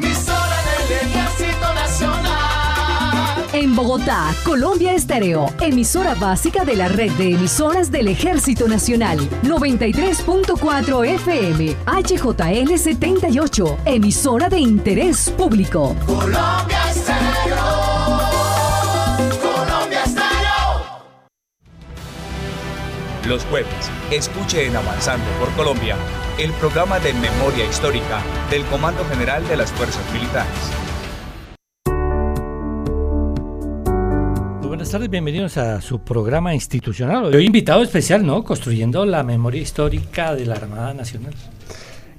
[0.00, 0.56] emisora
[0.88, 3.48] del Ejército Nacional.
[3.52, 9.18] En Bogotá, Colombia Estéreo, emisora básica de la red de emisoras del Ejército Nacional.
[9.42, 15.94] 93.4 FM, HJL 78, emisora de interés público.
[16.06, 17.56] Colombia Estéreo.
[19.42, 21.00] Colombia Estéreo.
[23.26, 25.96] Los jueves, escuche en Avanzando por Colombia
[26.40, 30.50] el programa de memoria histórica del Comando General de las Fuerzas Militares.
[34.66, 37.34] Buenas tardes, bienvenidos a su programa institucional.
[37.34, 38.42] Hoy invitado especial, ¿no?
[38.42, 41.34] Construyendo la memoria histórica de la Armada Nacional.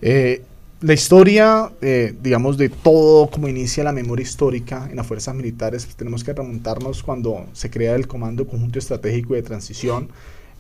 [0.03, 0.43] Eh,
[0.81, 5.85] la historia, eh, digamos, de todo como inicia la memoria histórica en las fuerzas militares,
[5.85, 10.09] pues tenemos que remontarnos cuando se crea el Comando Conjunto Estratégico de Transición.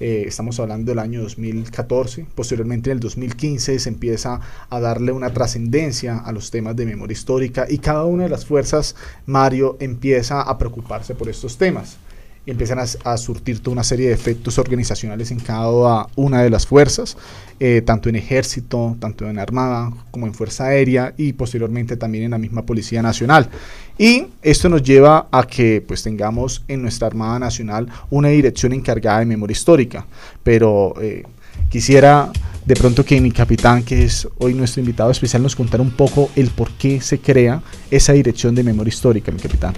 [0.03, 2.25] Eh, estamos hablando del año 2014.
[2.33, 7.13] Posteriormente, en el 2015, se empieza a darle una trascendencia a los temas de memoria
[7.13, 8.95] histórica y cada una de las fuerzas,
[9.27, 11.97] Mario, empieza a preocuparse por estos temas
[12.45, 16.49] y empiezan a, a surtir toda una serie de efectos organizacionales en cada una de
[16.49, 17.15] las fuerzas,
[17.59, 22.31] eh, tanto en ejército, tanto en armada como en fuerza aérea y posteriormente también en
[22.31, 23.49] la misma Policía Nacional.
[23.97, 29.19] Y esto nos lleva a que pues tengamos en nuestra Armada Nacional una dirección encargada
[29.19, 30.07] de memoria histórica,
[30.43, 31.23] pero eh,
[31.69, 32.31] quisiera
[32.65, 36.31] de pronto que mi capitán, que es hoy nuestro invitado especial, nos contara un poco
[36.35, 37.61] el por qué se crea
[37.91, 39.73] esa dirección de memoria histórica, mi capitán.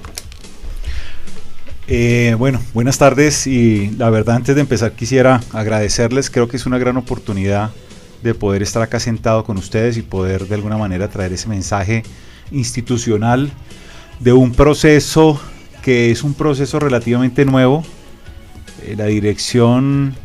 [1.88, 6.66] Eh, bueno, buenas tardes y la verdad antes de empezar quisiera agradecerles, creo que es
[6.66, 7.72] una gran oportunidad
[8.22, 12.04] de poder estar acá sentado con ustedes y poder de alguna manera traer ese mensaje
[12.52, 13.52] institucional
[14.22, 15.42] de un proceso
[15.82, 17.84] que es un proceso relativamente nuevo.
[18.84, 20.16] Eh, la dirección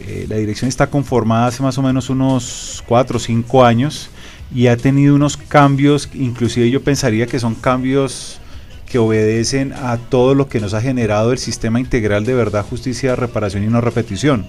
[0.00, 4.08] eh, la dirección está conformada hace más o menos unos 4 o 5 años
[4.54, 8.40] y ha tenido unos cambios, inclusive yo pensaría que son cambios
[8.88, 13.16] que obedecen a todo lo que nos ha generado el sistema integral de verdad, justicia,
[13.16, 14.46] reparación y no repetición.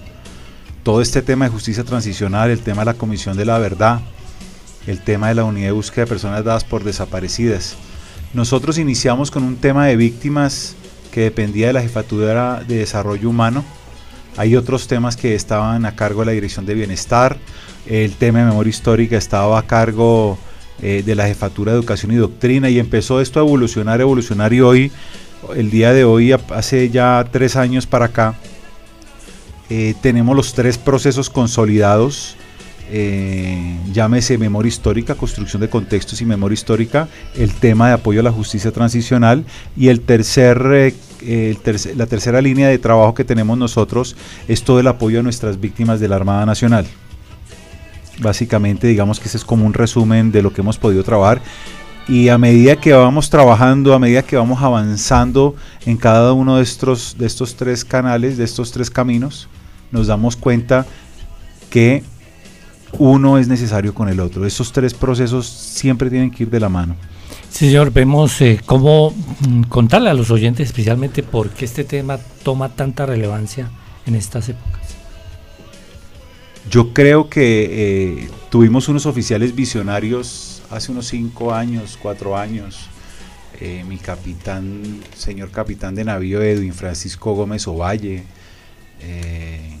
[0.82, 4.00] Todo este tema de justicia transicional, el tema de la Comisión de la Verdad,
[4.86, 7.76] el tema de la unidad de búsqueda de personas dadas por desaparecidas.
[8.32, 10.74] Nosotros iniciamos con un tema de víctimas
[11.12, 13.62] que dependía de la Jefatura de Desarrollo Humano.
[14.38, 17.36] Hay otros temas que estaban a cargo de la Dirección de Bienestar.
[17.86, 20.38] El tema de memoria histórica estaba a cargo
[20.82, 24.62] eh, de la Jefatura de Educación y Doctrina y empezó esto a evolucionar, evolucionar y
[24.62, 24.90] hoy,
[25.54, 28.34] el día de hoy, hace ya tres años para acá,
[29.68, 32.36] eh, tenemos los tres procesos consolidados,
[32.90, 38.22] eh, llámese memoria histórica, construcción de contextos y memoria histórica, el tema de apoyo a
[38.22, 39.44] la justicia transicional
[39.76, 40.94] y el tercer,
[41.94, 44.16] la tercera línea de trabajo que tenemos nosotros
[44.48, 46.86] es todo el apoyo a nuestras víctimas de la Armada Nacional.
[48.20, 51.40] Básicamente, digamos que ese es como un resumen de lo que hemos podido trabajar.
[52.08, 55.54] Y a medida que vamos trabajando, a medida que vamos avanzando
[55.86, 59.48] en cada uno de estos, de estos tres canales, de estos tres caminos,
[59.92, 60.86] nos damos cuenta
[61.68, 62.02] que
[62.98, 64.44] uno es necesario con el otro.
[64.44, 66.96] Esos tres procesos siempre tienen que ir de la mano.
[67.48, 69.12] Sí, señor, vemos eh, cómo
[69.48, 73.70] mm, contarle a los oyentes especialmente por qué este tema toma tanta relevancia
[74.06, 74.79] en estas épocas.
[76.68, 82.86] Yo creo que eh, tuvimos unos oficiales visionarios hace unos cinco años, cuatro años.
[83.60, 88.24] Eh, mi capitán, señor capitán de navío Edwin Francisco Gómez Ovalle,
[89.00, 89.76] eh,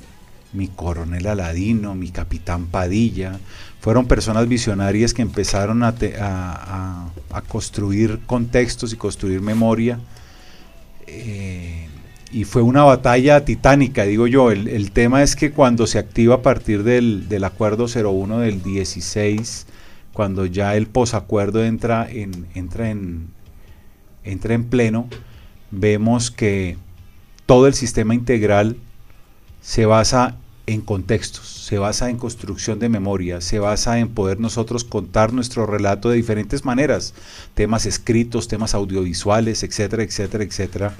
[0.52, 3.38] mi coronel Aladino, mi capitán Padilla,
[3.80, 7.10] fueron personas visionarias que empezaron a, te- a-
[7.48, 9.98] construir contextos y construir memoria.
[11.06, 11.79] Eh,
[12.32, 14.50] y fue una batalla titánica, digo yo.
[14.50, 18.62] El, el tema es que cuando se activa a partir del, del acuerdo 01 del
[18.62, 19.66] 16,
[20.12, 23.28] cuando ya el posacuerdo entra en, entra en,
[24.24, 25.08] entra en pleno,
[25.70, 26.76] vemos que
[27.46, 28.76] todo el sistema integral
[29.60, 30.36] se basa
[30.66, 35.66] en contextos, se basa en construcción de memoria, se basa en poder nosotros contar nuestro
[35.66, 37.12] relato de diferentes maneras,
[37.54, 40.94] temas escritos, temas audiovisuales, etcétera, etcétera, etcétera.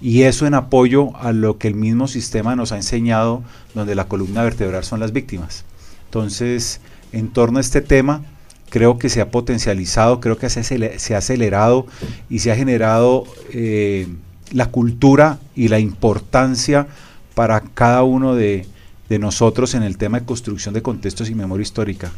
[0.00, 3.42] Y eso en apoyo a lo que el mismo sistema nos ha enseñado,
[3.74, 5.64] donde la columna vertebral son las víctimas.
[6.04, 6.80] Entonces,
[7.12, 8.22] en torno a este tema,
[8.70, 11.86] creo que se ha potencializado, creo que se, ha acelerado
[12.30, 14.06] y se ha generado eh,
[14.52, 16.86] la cultura y la importancia
[17.34, 18.66] para cada uno de,
[19.08, 22.10] de nosotros en el tema de construcción de contextos y memoria histórica.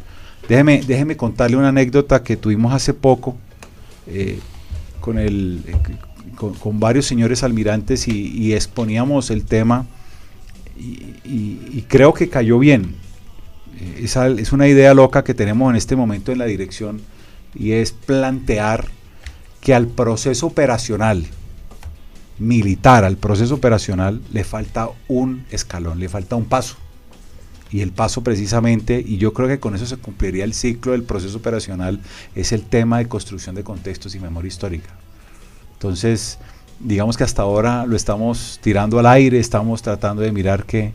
[0.48, 3.36] Déjeme, déjeme contarle una anécdota que tuvimos hace poco
[4.06, 4.38] eh,
[5.00, 5.76] con, el, eh,
[6.40, 9.86] con, varios señores almirantes y, exponíamos el tema
[10.78, 12.94] y, y- creo que cayó bien.
[13.78, 14.06] Eh,
[14.38, 17.02] es una idea loca que tenemos en este momento en la dirección
[17.54, 18.86] y es plantear
[19.60, 21.26] que al proceso operacional
[22.38, 26.76] militar, al proceso operacional, le falta un escalón, le falta un paso.
[27.70, 31.02] Y el paso precisamente, y yo creo que con eso se cumpliría el ciclo del
[31.02, 32.00] proceso operacional,
[32.34, 34.90] es el tema de construcción de contextos y memoria histórica.
[35.80, 36.38] Entonces,
[36.78, 40.92] digamos que hasta ahora lo estamos tirando al aire, estamos tratando de mirar qué,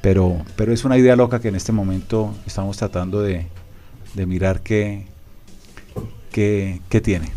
[0.00, 3.46] pero, pero es una idea loca que en este momento estamos tratando de,
[4.14, 5.04] de mirar qué,
[6.32, 7.32] qué, qué tiene.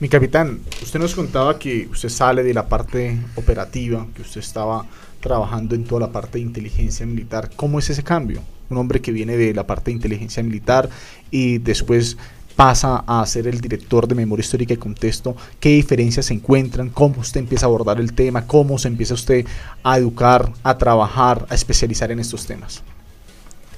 [0.00, 4.86] Mi capitán, usted nos contaba que usted sale de la parte operativa, que usted estaba
[5.20, 7.48] trabajando en toda la parte de inteligencia militar.
[7.54, 8.42] ¿Cómo es ese cambio?
[8.70, 10.90] Un hombre que viene de la parte de inteligencia militar
[11.30, 12.16] y después
[12.56, 17.20] pasa a ser el director de memoria histórica y contexto, qué diferencias se encuentran, cómo
[17.20, 19.46] usted empieza a abordar el tema, cómo se empieza usted
[19.82, 22.82] a educar, a trabajar, a especializar en estos temas.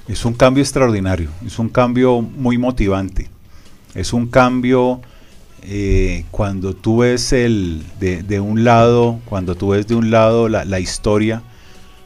[0.07, 3.29] Es un cambio extraordinario, es un cambio muy motivante,
[3.93, 5.01] es un cambio
[5.63, 10.47] eh, cuando tú ves el de, de, un lado, cuando tú ves de un lado
[10.47, 11.41] la, la historia,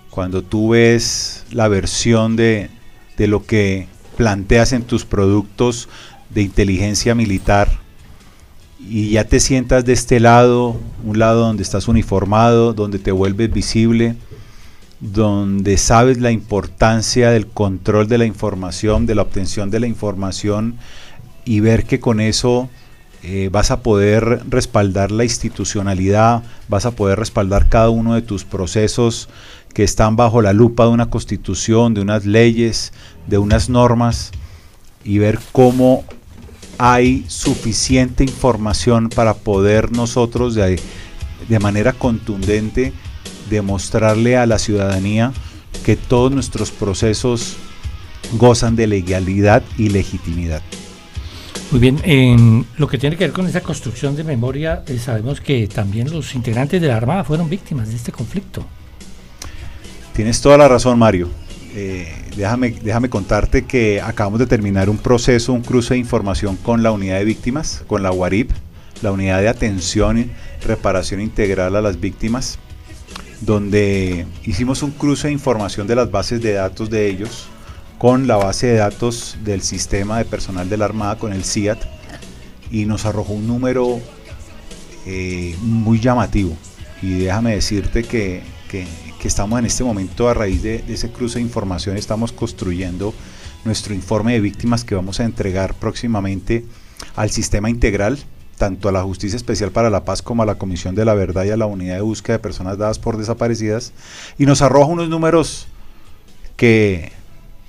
[0.09, 2.69] cuando tú ves la versión de,
[3.18, 3.88] de lo que
[4.18, 5.89] planteas en tus productos
[6.33, 7.81] de inteligencia militar
[8.88, 13.51] y ya te sientas de este lado, un lado donde estás uniformado, donde te vuelves
[13.51, 14.16] visible,
[15.00, 20.75] donde sabes la importancia del control de la información, de la obtención de la información
[21.45, 22.69] y ver que con eso
[23.24, 28.45] eh, vas a poder respaldar la institucionalidad, vas a poder respaldar cada uno de tus
[28.45, 29.30] procesos
[29.74, 32.94] que están bajo la lupa de una constitución, de unas leyes,
[33.28, 34.31] de unas normas
[35.04, 36.04] y ver cómo
[36.83, 40.80] hay suficiente información para poder nosotros de,
[41.48, 42.92] de manera contundente
[43.51, 45.31] demostrarle a la ciudadanía
[45.86, 47.56] que todos nuestros procesos
[48.39, 50.63] gozan de legalidad y legitimidad.
[51.69, 55.39] Muy bien, en lo que tiene que ver con esa construcción de memoria, eh, sabemos
[55.39, 58.66] que también los integrantes de la Armada fueron víctimas de este conflicto.
[60.16, 61.30] Tienes toda la razón, Mario.
[61.73, 66.83] Eh, déjame, déjame contarte que acabamos de terminar un proceso, un cruce de información con
[66.83, 68.51] la unidad de víctimas, con la UARIP,
[69.01, 70.31] la unidad de atención y
[70.65, 72.59] reparación integral a las víctimas,
[73.39, 77.47] donde hicimos un cruce de información de las bases de datos de ellos
[78.01, 81.79] con la base de datos del sistema de personal de la Armada, con el CIAT,
[82.71, 84.00] y nos arrojó un número
[85.06, 86.57] eh, muy llamativo.
[87.03, 88.41] Y déjame decirte que,
[88.71, 88.88] que,
[89.19, 93.13] que, estamos en este momento a raíz de, de, ese cruce de información, estamos construyendo
[93.65, 96.63] nuestro informe de víctimas que vamos a entregar próximamente
[97.18, 98.18] al sistema integral,
[98.57, 101.44] tanto a la Justicia Especial para la Paz como a la Comisión de la Verdad
[101.44, 103.91] y a la Unidad de Búsqueda de Personas Dadas por Desaparecidas,
[104.38, 105.68] y nos arroja unos números
[106.56, 107.12] que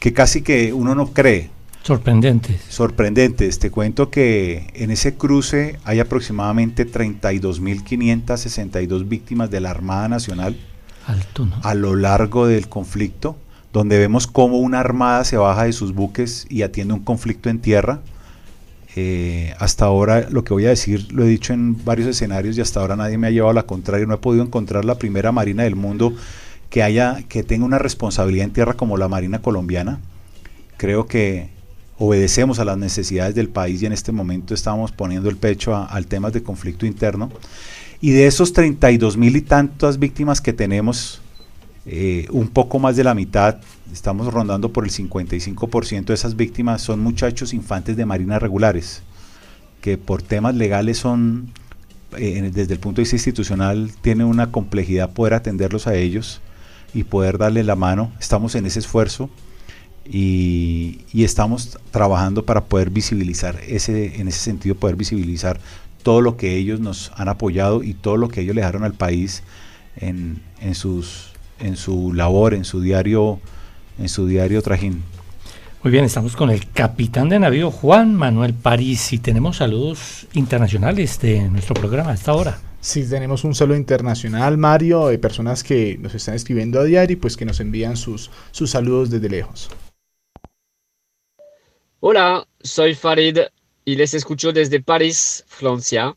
[0.03, 1.51] que casi que uno no cree.
[1.85, 2.61] Sorprendentes.
[2.69, 3.61] Sorprendentes.
[3.61, 10.57] Te cuento que en ese cruce hay aproximadamente 32.562 víctimas de la Armada Nacional
[11.63, 13.37] A lo largo del conflicto,
[13.73, 17.61] donde vemos cómo una armada se baja de sus buques y atiende un conflicto en
[17.61, 18.01] tierra.
[18.95, 22.61] Eh, hasta ahora lo que voy a decir lo he dicho en varios escenarios y
[22.61, 24.07] hasta ahora nadie me ha llevado a la contraria.
[24.07, 26.15] No he podido encontrar la primera marina del mundo
[26.73, 30.01] que haya que tenga una responsabilidad en tierra como la Marina colombiana.
[30.79, 31.51] Creo que
[31.99, 36.07] obedecemos a las necesidades del país y en este momento estamos poniendo el pecho al
[36.07, 37.31] tema de conflicto interno.
[38.03, 41.23] Y de esos 32 mil y tantas víctimas que tenemos,
[41.87, 43.59] eh, un poco más de la mitad,
[43.93, 49.05] estamos rondando por el 55% de esas víctimas son muchachos infantes de marinas regulares,
[49.81, 51.53] que por temas legales son,
[52.19, 56.41] eh, desde el punto de vista institucional, tiene una complejidad poder atenderlos a ellos
[56.93, 58.11] y poder darle la mano.
[58.19, 59.31] Estamos en ese esfuerzo
[60.05, 65.61] y, y, estamos trabajando para poder visibilizar, ese, en ese sentido, poder visibilizar
[66.03, 68.95] todo lo que ellos nos han apoyado y todo lo que ellos le dejaron al
[68.95, 69.43] país
[69.97, 73.41] en, en, sus, en su labor, en su diario,
[73.99, 75.03] en su diario trajín.
[75.83, 81.19] Muy bien, estamos con el capitán de navío Juan Manuel París y tenemos saludos internacionales
[81.21, 82.61] de nuestro programa a esta hora.
[82.81, 87.17] Sí, tenemos un saludo internacional, Mario, de personas que nos están escribiendo a diario y
[87.17, 89.71] pues que nos envían sus, sus saludos desde lejos.
[92.01, 93.39] Hola, soy Farid
[93.85, 96.17] y les escucho desde París, Francia.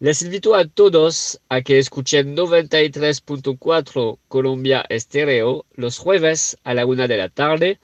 [0.00, 7.06] Les invito a todos a que escuchen 93.4 Colombia Estéreo los jueves a la una
[7.06, 7.78] de la tarde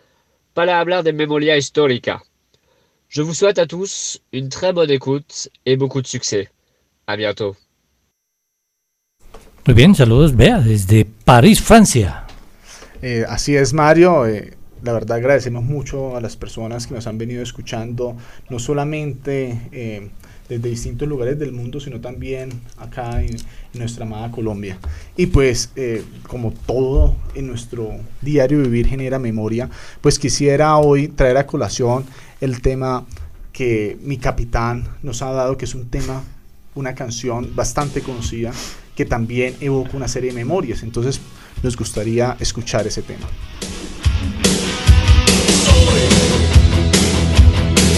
[0.53, 2.23] para hablar de memoria histórica.
[3.09, 6.51] Je vous souhaite à tous une très bonne écoute et beaucoup de succès.
[7.07, 7.57] À bientôt.
[9.67, 12.27] Muy bien, saludos, Bea, desde París, Francia.
[13.01, 14.27] Eh, así es, Mario.
[14.27, 18.17] Eh, la verdad agradecemos mucho a las personas que nos han venido escuchando,
[18.49, 20.11] no solamente eh,
[20.49, 24.79] desde distintos lugares del mundo, sino también acá en, en nuestra amada Colombia.
[25.17, 27.93] Y pues, eh, como todo en nuestro
[28.23, 29.69] diario vivir genera memoria,
[30.01, 32.05] pues quisiera hoy traer a colación
[32.41, 33.07] el tema
[33.53, 36.23] que mi capitán nos ha dado, que es un tema,
[36.75, 38.53] una canción bastante conocida,
[38.95, 40.83] que también evoca una serie de memorias.
[40.83, 41.21] Entonces,
[41.63, 43.27] nos gustaría escuchar ese tema.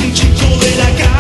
[0.03, 1.20] Un chico de la calle,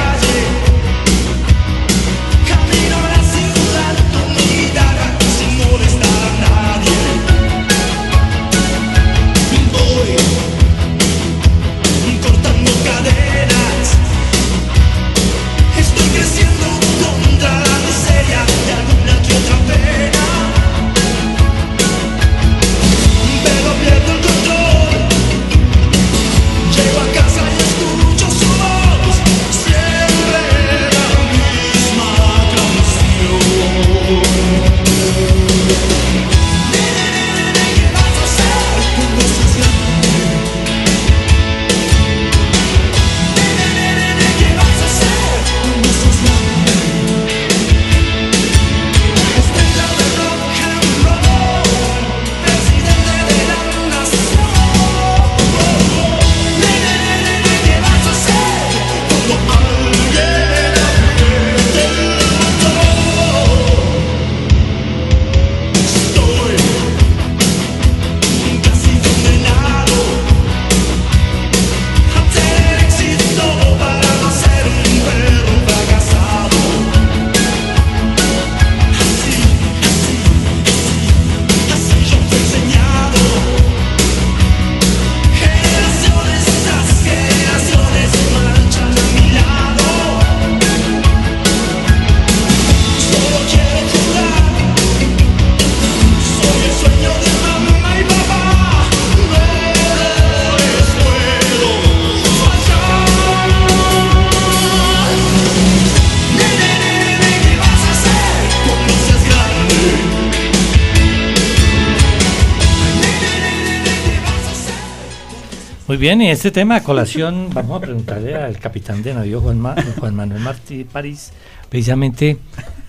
[116.00, 119.76] bien, y este tema a colación, vamos a preguntarle al capitán de navío Juan, Ma-
[119.98, 121.32] Juan Manuel Martí París,
[121.68, 122.38] precisamente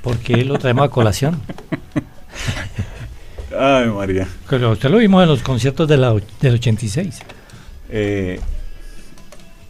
[0.01, 1.39] por qué lo traemos a colación.
[3.57, 4.27] Ay, María.
[4.49, 7.19] Pero usted lo vimos en los conciertos de la, del 86.
[7.89, 8.39] Eh,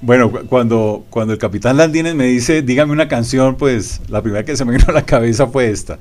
[0.01, 4.45] bueno, cu- cuando, cuando el capitán Landines me dice, dígame una canción, pues la primera
[4.45, 5.97] que se me vino a la cabeza fue esta.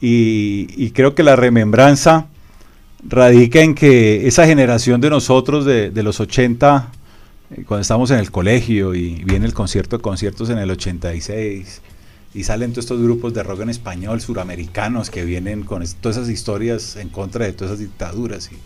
[0.00, 2.26] Y, y creo que la remembranza
[3.02, 6.90] radica en que esa generación de nosotros de, de los 80,
[7.50, 11.82] eh, cuando estábamos en el colegio y viene el concierto de conciertos en el 86,
[12.34, 16.16] y salen todos estos grupos de rock en español, suramericanos, que vienen con es- todas
[16.16, 18.50] esas historias en contra de todas esas dictaduras.
[18.52, 18.56] Y,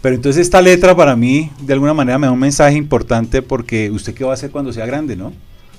[0.00, 3.90] pero entonces esta letra para mí, de alguna manera, me da un mensaje importante porque
[3.90, 5.32] usted qué va a hacer cuando sea grande, ¿no?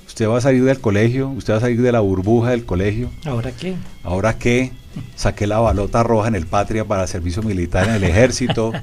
[0.06, 3.10] Usted va a salir del colegio, usted va a salir de la burbuja del colegio.
[3.24, 3.74] ¿Ahora qué?
[4.04, 4.72] Ahora qué,
[5.16, 8.72] saqué la balota roja en el Patria para servicio militar en el ejército.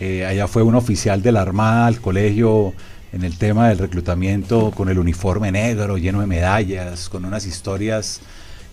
[0.00, 2.72] Eh, allá fue un oficial de la Armada al colegio
[3.12, 8.20] en el tema del reclutamiento con el uniforme negro, lleno de medallas, con unas historias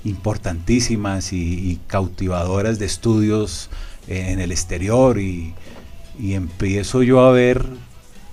[0.04, 1.38] importantísimas y,
[1.72, 3.70] y cautivadoras de estudios
[4.08, 5.56] eh, en el exterior y,
[6.20, 7.66] y empiezo yo a ver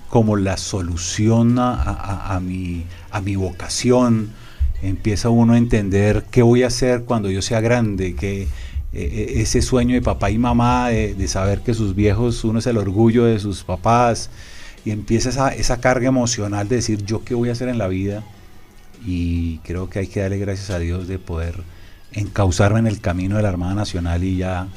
[0.09, 4.29] como la solución a, a- a mi, a mi vocación.
[4.83, 8.47] Empieza uno a entender qué voy a hacer cuando yo sea grande, que
[8.93, 12.67] eh, ese sueño de papá y mamá, de, de saber que sus viejos, uno es
[12.67, 14.29] el orgullo de sus papás,
[14.85, 17.87] y empieza esa, esa carga emocional de decir yo qué voy a hacer en la
[17.87, 18.23] vida.
[19.05, 21.63] Y creo que hay que darle gracias a Dios de poder
[22.11, 24.67] encauzarme en el camino de la Armada Nacional y ya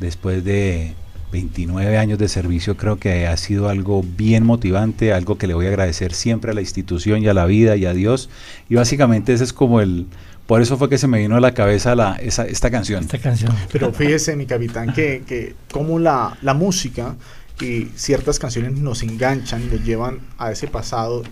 [0.00, 0.94] después de
[1.32, 5.66] 29 años de servicio creo que ha sido algo bien motivante, algo que le voy
[5.66, 8.30] a agradecer siempre a la institución y a la vida y a Dios.
[8.68, 10.06] Y básicamente ese es como el...
[10.46, 13.02] Por eso fue que se me vino a la cabeza la, esa, esta canción.
[13.04, 13.52] Esta canción.
[13.72, 17.16] Pero fíjese, mi capitán, que, que como la, la música
[17.60, 21.22] y ciertas canciones nos enganchan, nos llevan a ese pasado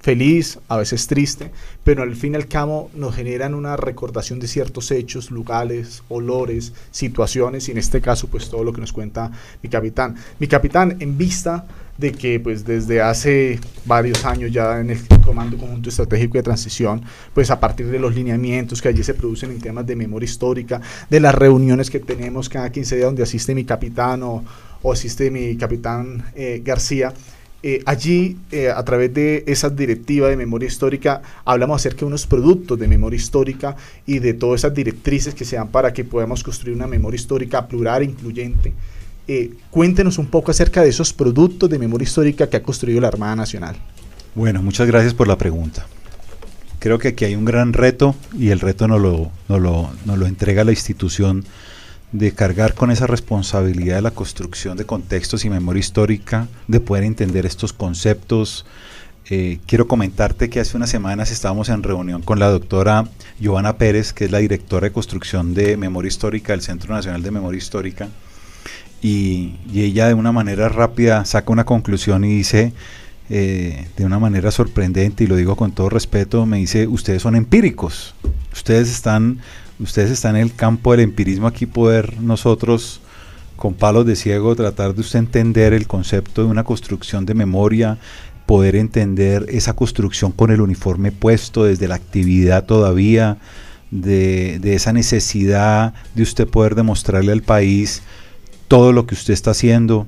[0.00, 1.50] feliz, a veces triste,
[1.84, 6.72] pero al fin y al cabo nos generan una recordación de ciertos hechos, lugares, olores,
[6.90, 9.30] situaciones, y en este caso pues todo lo que nos cuenta
[9.62, 10.16] mi capitán.
[10.38, 11.66] Mi capitán, en vista
[11.98, 17.02] de que pues desde hace varios años ya en el Comando Conjunto Estratégico de Transición,
[17.34, 20.80] pues a partir de los lineamientos que allí se producen en temas de memoria histórica,
[21.10, 24.42] de las reuniones que tenemos cada 15 días donde asiste mi capitán o,
[24.90, 27.12] asiste mi capitán eh, García.
[27.62, 32.26] Eh, allí, eh, a través de esa directiva de memoria histórica, hablamos acerca de unos
[32.26, 33.76] productos de memoria histórica
[34.06, 37.66] y de todas esas directrices que se dan para que podamos construir una memoria histórica
[37.68, 38.72] plural e incluyente.
[39.28, 43.08] Eh, cuéntenos un poco acerca de esos productos de memoria histórica que ha construido la
[43.08, 43.76] Armada Nacional.
[44.34, 45.86] Bueno, muchas gracias por la pregunta.
[46.78, 50.26] Creo que aquí hay un gran reto y el reto nos lo, lo, nos lo
[50.26, 51.44] entrega la institución
[52.12, 57.04] de cargar con esa responsabilidad de la construcción de contextos y memoria histórica, de poder
[57.04, 58.66] entender estos conceptos.
[59.28, 64.12] Eh, quiero comentarte que hace unas semanas estábamos en reunión con la doctora Giovanna Pérez,
[64.12, 68.08] que es la directora de construcción de memoria histórica del Centro Nacional de Memoria Histórica,
[69.00, 72.72] y, y ella de una manera rápida saca una conclusión y dice,
[73.32, 77.36] eh, de una manera sorprendente, y lo digo con todo respeto, me dice, ustedes son
[77.36, 78.16] empíricos,
[78.52, 79.38] ustedes están,
[79.80, 83.00] ustedes están en el campo del empirismo, aquí poder nosotros
[83.56, 87.98] con palos de ciego tratar de usted entender el concepto de una construcción de memoria,
[88.46, 93.38] poder entender esa construcción con el uniforme puesto desde la actividad todavía,
[93.90, 98.02] de, de esa necesidad de usted poder demostrarle al país
[98.70, 100.06] todo lo que usted está haciendo.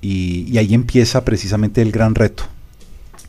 [0.00, 2.44] Y, ahí empieza precisamente el gran reto.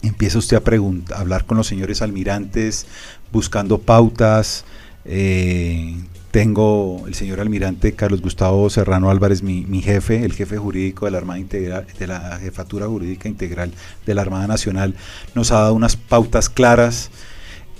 [0.02, 2.88] Empieza usted a, a hablar con los señores almirantes,
[3.32, 4.64] buscando pautas.
[5.06, 5.96] Eh,
[6.32, 11.18] tengo el señor almirante Carlos Gustavo Serrano Álvarez, mi, jefe, el jefe jurídico de la
[11.18, 13.74] Armada Integral, de la Jefatura Jurídica Integral
[14.06, 14.96] de la Armada Nacional,
[15.36, 17.12] nos ha dado unas pautas claras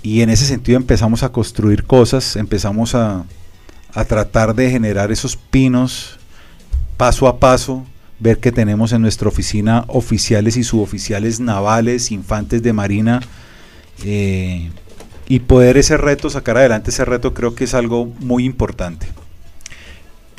[0.02, 3.24] y en ese sentido empezamos a construir cosas, empezamos a,
[3.94, 6.18] a tratar de generar esos pinos
[6.96, 7.84] paso a paso,
[8.20, 13.20] ver que tenemos en nuestra oficina oficiales y suboficiales navales, infantes de marina,
[14.04, 14.70] eh,
[15.32, 19.06] y poder ese reto, sacar adelante ese reto, creo que es algo muy importante.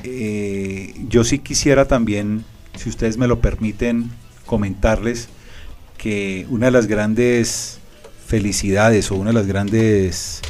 [0.04, 2.46] Eh, yo sí quisiera también,
[2.78, 4.12] si ustedes me lo permiten,
[4.46, 5.30] comentarles
[5.98, 7.80] que una de las grandes
[8.28, 10.44] felicidades o una de las grandes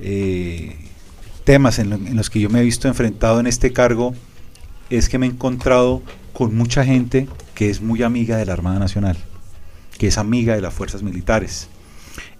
[0.00, 0.76] eh,
[1.44, 4.16] temas en, en los que yo me he visto enfrentado en este cargo
[4.90, 8.80] es que me he encontrado con mucha gente que es muy amiga de la Armada
[8.80, 9.16] Nacional,
[9.96, 11.68] que es amiga de las fuerzas militares.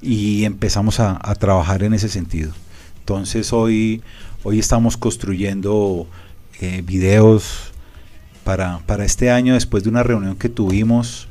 [0.00, 2.52] Y empezamos a, trabajar en ese sentido.
[3.00, 4.02] Entonces hoy,
[4.42, 6.06] hoy estamos construyendo
[6.60, 7.72] eh, videos
[8.44, 11.28] para, para este año, después de una reunión que tuvimos,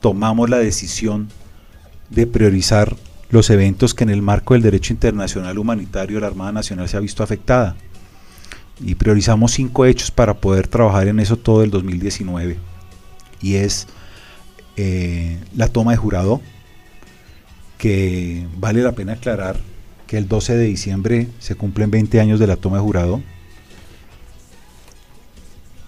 [0.00, 1.28] tomamos la decisión
[2.10, 2.96] de priorizar
[3.30, 7.00] los eventos que en el marco del derecho internacional humanitario la Armada Nacional se ha
[7.00, 7.76] visto afectada
[8.84, 12.58] y priorizamos cinco hechos para poder trabajar en eso todo el 2019.
[13.42, 13.86] Y es
[14.76, 16.40] eh, la toma de jurado,
[17.80, 19.58] que vale la pena aclarar
[20.06, 23.22] que el 12 de diciembre se cumplen 20 años de la toma de jurado.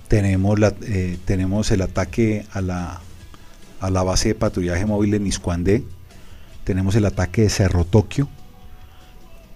[0.09, 3.03] Tenemos, la, eh, tenemos el ataque a la,
[3.79, 5.85] a la base de patrullaje móvil en Niscuandé.
[6.65, 8.27] Tenemos el ataque de Cerro Tokio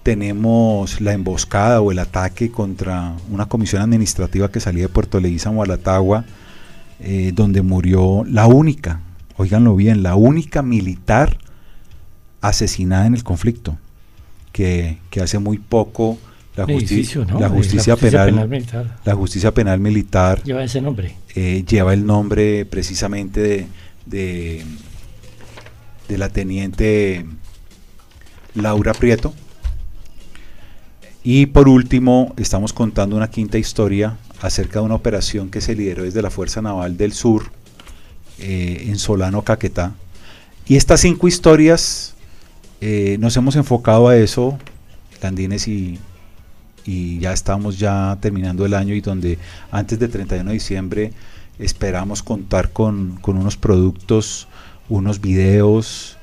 [0.02, 5.64] tenemos la emboscada o el ataque contra una comisión administrativa que salía de Puerto Leguízamo
[5.64, 6.24] a Latagua,
[7.00, 9.00] eh, donde murió la única,
[9.36, 11.38] oíganlo bien, la única militar
[12.48, 13.76] asesinada en el conflicto,
[14.52, 16.18] que, que hace muy poco
[16.56, 17.38] la, Un justi- edificio, ¿no?
[17.38, 18.96] la De justicia, penal, militar.
[19.04, 21.14] la justicia penal militar Lleva ese nombre.
[21.34, 23.66] eh, lleva el nombre precisamente de,
[24.06, 24.64] de,
[26.08, 27.26] de la teniente
[28.54, 29.34] Laura Prieto.
[31.22, 36.04] Y por último, estamos contando una quinta historia acerca de una operación que se lideró
[36.04, 37.50] desde la Fuerza Naval del Sur
[38.38, 39.92] eh, en Solano, Caquetá.
[40.68, 42.14] Y estas cinco historias
[42.80, 44.58] eh, nos hemos enfocado a eso,
[45.22, 45.98] Landines y,
[47.18, 49.38] ya estamos ya terminando el año y donde
[49.72, 51.12] antes del 31 de diciembre
[51.58, 54.46] esperamos contar con, con unos productos,
[54.88, 56.16] unos videos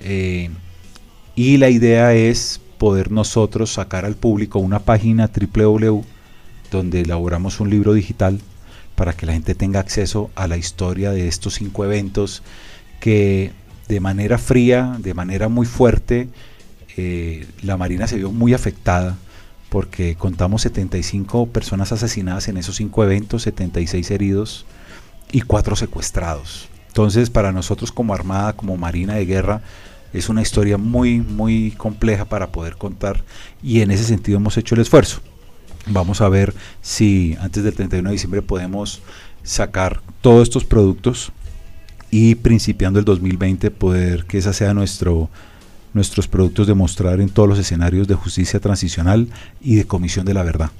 [0.00, 0.50] eh,
[1.34, 6.04] y la idea es poder nosotros sacar al público una página www
[6.70, 8.40] donde elaboramos un libro digital
[8.94, 12.42] para que la gente tenga acceso a la historia de estos cinco eventos
[13.00, 13.52] que
[13.88, 16.28] de manera fría, de manera muy fuerte,
[16.96, 19.16] eh, la Marina se vio muy afectada
[19.68, 24.66] porque contamos 75 personas asesinadas en esos cinco eventos, 76 heridos
[25.32, 26.68] y cuatro secuestrados.
[26.86, 29.62] Entonces, para nosotros como Armada, como Marina de Guerra,
[30.12, 33.24] es una historia muy, muy compleja para poder contar
[33.62, 35.20] y en ese sentido hemos hecho el esfuerzo.
[35.86, 39.02] Vamos a ver si antes del 31 de diciembre podemos
[39.42, 41.32] sacar todos estos productos
[42.14, 45.28] y principiando el 2020 poder que esa sea nuestro
[45.94, 49.26] nuestros productos de mostrar en todos los escenarios de justicia transicional
[49.60, 50.70] y de comisión de la verdad.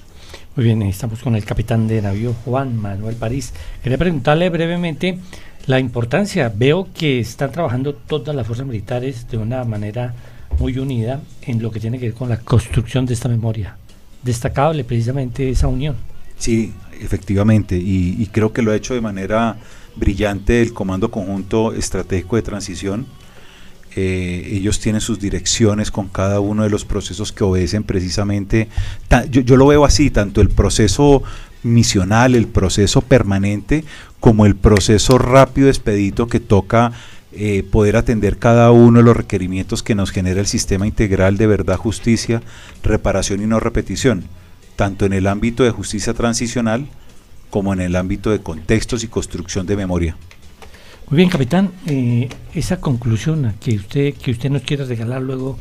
[0.54, 3.52] Muy bien, estamos con el capitán de navío Juan Manuel París.
[3.82, 5.18] Quería preguntarle brevemente
[5.66, 6.52] la importancia.
[6.54, 10.14] Veo que están trabajando todas las fuerzas militares de una manera
[10.60, 13.76] muy unida en lo que tiene que ver con la construcción de esta memoria.
[14.22, 15.96] Destacable precisamente esa unión.
[16.38, 19.56] Sí, efectivamente, y, y creo que lo ha hecho de manera
[19.96, 23.06] brillante el Comando Conjunto Estratégico de Transición.
[23.96, 28.68] Eh, ellos tienen sus direcciones con cada uno de los procesos que obedecen precisamente,
[29.30, 31.22] yo lo veo así, tanto el proceso
[31.62, 33.84] misional, el proceso permanente,
[34.18, 36.92] como el proceso rápido expedito que toca
[37.32, 41.46] eh, poder atender cada uno de los requerimientos que nos genera el sistema integral de
[41.46, 42.42] verdad, justicia,
[42.82, 44.24] reparación y no repetición,
[44.76, 46.88] tanto en el ámbito de justicia transicional
[47.54, 50.16] como en el ámbito de contextos y construcción de memoria.
[51.08, 55.56] Muy bien, capitán, eh, esa conclusión que usted, que usted nos quiere regalar luego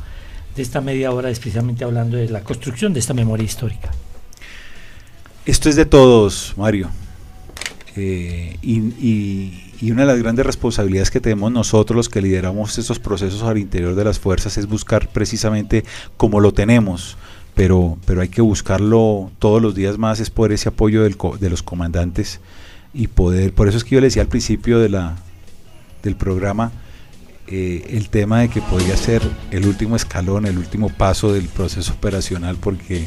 [0.56, 3.92] de esta media hora, especialmente hablando de la construcción de esta memoria histórica.
[5.46, 6.90] Esto es de todos, Mario.
[7.96, 12.76] Eh, y, y- y una de las grandes responsabilidades que tenemos nosotros, los que lideramos
[12.80, 15.84] estos procesos al interior de las fuerzas, es buscar precisamente
[16.18, 17.18] como lo tenemos,
[17.56, 21.38] pero, pero hay que buscarlo todos los días más, es por ese apoyo del co-
[21.38, 22.40] de los comandantes
[22.94, 25.16] y poder, por eso es que yo le decía al principio de la,
[26.04, 26.72] del programa,
[27.48, 31.94] eh, el tema de que podría ser el último escalón, el último paso del proceso
[31.94, 33.06] operacional, porque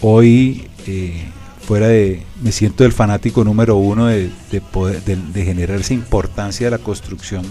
[0.00, 1.24] hoy, eh,
[1.66, 4.30] fuera de, me siento el fanático número uno de
[4.72, 7.44] poder, de, de generar esa importancia de la construcción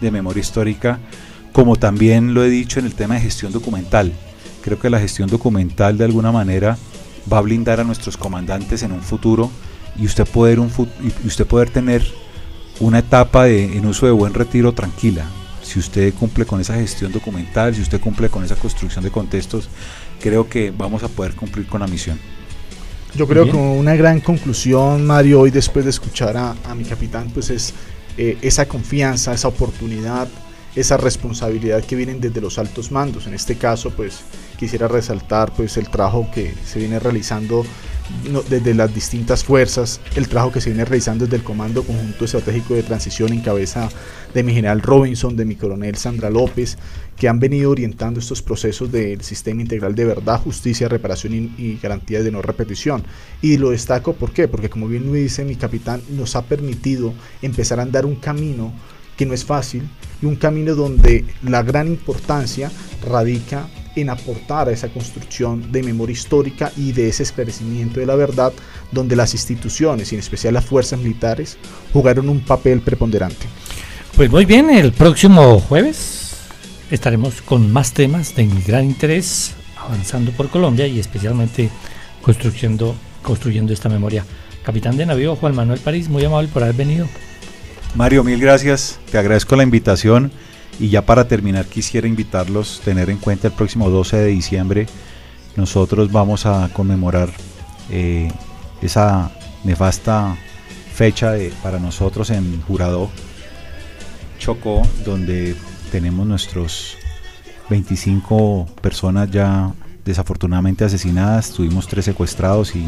[0.00, 1.00] de memoria histórica,
[1.52, 4.12] como también lo he dicho en el tema de gestión documental.
[4.66, 6.76] Creo que la gestión documental de alguna manera
[7.32, 9.48] va a blindar a nuestros comandantes en un futuro
[9.96, 12.04] y usted poder, un, y usted poder tener
[12.80, 15.24] una etapa de, en uso de buen retiro tranquila.
[15.62, 19.68] Si usted cumple con esa gestión documental, si usted cumple con esa construcción de contextos,
[20.20, 22.18] creo que vamos a poder cumplir con la misión.
[23.14, 27.30] Yo creo que una gran conclusión, Mario, hoy después de escuchar a, a mi capitán,
[27.32, 27.72] pues es
[28.18, 30.26] eh, esa confianza, esa oportunidad,
[30.76, 33.26] esa responsabilidad que vienen desde los altos mandos.
[33.26, 34.20] En este caso, pues
[34.58, 37.64] quisiera resaltar pues el trabajo que se viene realizando
[38.48, 42.74] desde las distintas fuerzas, el trabajo que se viene realizando desde el Comando Conjunto Estratégico
[42.74, 43.88] de Transición en cabeza
[44.32, 46.78] de mi general Robinson, de mi coronel Sandra López,
[47.16, 51.78] que han venido orientando estos procesos del sistema integral de verdad, justicia, reparación y, y
[51.82, 53.02] garantías de no repetición.
[53.42, 54.46] Y lo destaco ¿por qué?
[54.46, 57.12] Porque como bien lo dice mi capitán, nos ha permitido
[57.42, 58.72] empezar a andar un camino
[59.16, 59.88] que no es fácil
[60.22, 62.70] y un camino donde la gran importancia
[63.06, 68.14] radica en aportar a esa construcción de memoria histórica y de ese esclarecimiento de la
[68.14, 68.52] verdad,
[68.92, 71.56] donde las instituciones, y en especial las fuerzas militares,
[71.92, 73.46] jugaron un papel preponderante.
[74.14, 76.36] Pues muy bien, el próximo jueves
[76.90, 81.70] estaremos con más temas de gran interés, avanzando por Colombia y especialmente
[82.22, 84.24] construyendo, construyendo esta memoria.
[84.62, 87.06] Capitán de navío Juan Manuel París, muy amable por haber venido.
[87.96, 89.00] Mario, mil gracias.
[89.10, 90.30] Te agradezco la invitación.
[90.78, 94.86] Y ya para terminar, quisiera invitarlos a tener en cuenta el próximo 12 de diciembre.
[95.56, 97.30] Nosotros vamos a conmemorar
[97.90, 98.30] eh,
[98.82, 99.32] esa
[99.64, 100.36] nefasta
[100.92, 101.32] fecha
[101.62, 103.08] para nosotros en Jurado
[104.38, 105.56] Chocó, donde
[105.90, 106.98] tenemos nuestros
[107.70, 109.72] 25 personas ya
[110.04, 112.84] desafortunadamente asesinadas, tuvimos tres secuestrados y,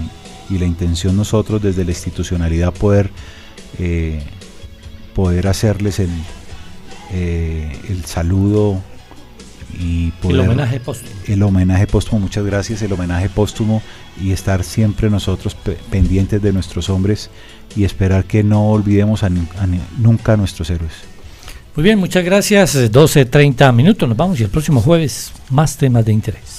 [0.50, 3.10] y la intención nosotros desde la institucionalidad poder
[3.78, 4.22] eh,
[5.18, 6.10] poder hacerles el,
[7.12, 8.80] eh, el saludo
[9.80, 11.10] y poder el homenaje póstumo.
[11.26, 13.82] el homenaje póstumo, muchas gracias, el homenaje póstumo
[14.22, 17.30] y estar siempre nosotros pe- pendientes de nuestros hombres
[17.74, 19.66] y esperar que no olvidemos a a
[19.98, 20.92] nunca a nuestros héroes.
[21.74, 22.76] Muy bien, muchas gracias.
[22.76, 26.57] 12.30 minutos, nos vamos y el próximo jueves más temas de interés.